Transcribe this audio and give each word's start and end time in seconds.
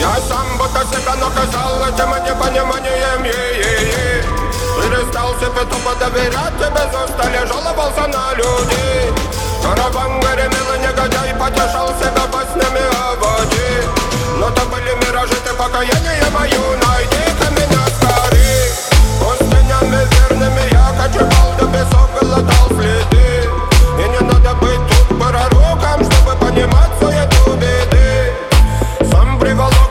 Я 0.00 0.16
сам 0.26 0.56
будто 0.56 0.80
себя 0.86 1.14
наказал 1.14 1.84
этим 1.84 2.24
непониманием 2.24 3.22
е-е-е. 3.22 4.24
Перестал 4.80 5.34
себе 5.34 5.62
тупо 5.70 5.94
доверять 6.00 6.56
тебе 6.56 6.90
за 6.90 7.04
устали, 7.04 7.46
жаловался 7.46 8.06
на 8.06 8.32
людей 8.34 9.12
Караван 9.62 10.20
гремел 10.20 10.74
и 10.74 10.78
негодяй 10.78 11.34
потешал 11.34 11.88
себя 11.98 12.26
баснями 12.32 12.80
о 12.80 13.14
воде 13.16 13.84
Но 14.38 14.50
то 14.50 14.62
были 14.70 14.94
миражи, 15.04 15.34
ты 15.44 15.52
покаяние 15.52 16.30
мою 16.32 16.79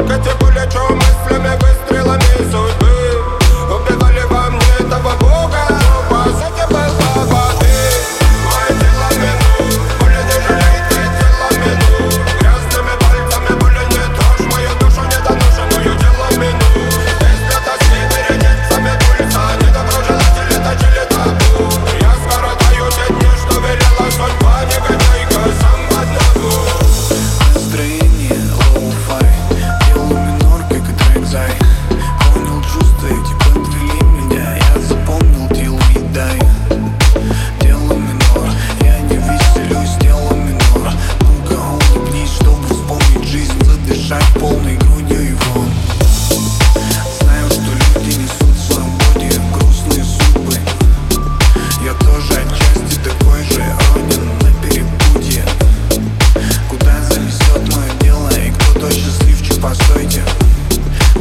Get 0.09 0.25
your 0.25 0.35
bullet 0.39 0.73
through 0.73 0.98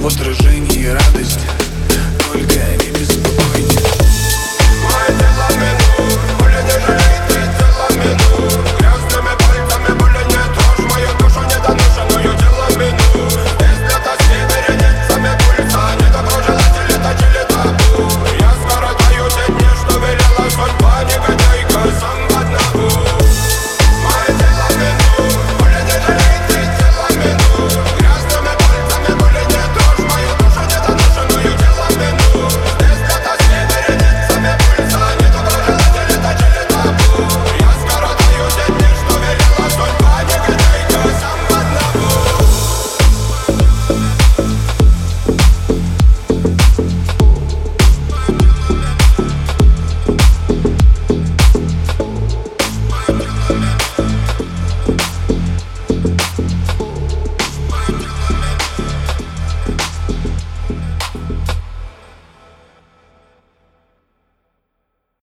Остро 0.08 0.32
жизнь 0.32 0.72
и 0.74 0.88
радость. 0.88 1.40
Только 2.32 2.77